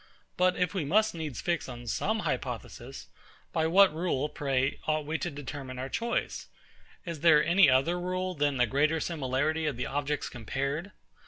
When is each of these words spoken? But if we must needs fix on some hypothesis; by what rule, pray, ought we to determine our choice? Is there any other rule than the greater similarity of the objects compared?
But 0.35 0.55
if 0.57 0.73
we 0.73 0.83
must 0.83 1.13
needs 1.13 1.41
fix 1.41 1.69
on 1.69 1.85
some 1.85 2.21
hypothesis; 2.21 3.07
by 3.53 3.67
what 3.67 3.93
rule, 3.93 4.29
pray, 4.29 4.79
ought 4.87 5.05
we 5.05 5.19
to 5.19 5.29
determine 5.29 5.77
our 5.77 5.89
choice? 5.89 6.47
Is 7.05 7.19
there 7.19 7.45
any 7.45 7.69
other 7.69 7.99
rule 7.99 8.33
than 8.33 8.57
the 8.57 8.65
greater 8.65 8.99
similarity 8.99 9.67
of 9.67 9.77
the 9.77 9.85
objects 9.85 10.27
compared? 10.27 10.91